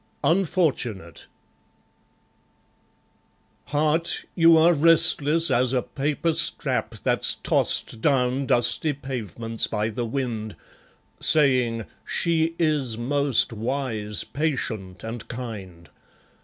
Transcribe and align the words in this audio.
Unfortunate 0.23 1.27
Heart, 3.65 4.25
you 4.33 4.57
are 4.57 4.73
restless 4.73 5.51
as 5.51 5.73
a 5.73 5.83
paper 5.83 6.33
scrap 6.33 6.95
That's 7.03 7.35
tossed 7.35 8.01
down 8.01 8.47
dusty 8.47 8.93
pavements 8.93 9.67
by 9.67 9.89
the 9.91 10.07
wind; 10.07 10.55
Saying, 11.19 11.85
"She 12.03 12.55
is 12.57 12.97
most 12.97 13.53
wise, 13.53 14.23
patient 14.23 15.03
and 15.03 15.27
kind. 15.27 15.87